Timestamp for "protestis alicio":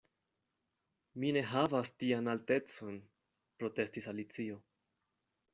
3.61-4.61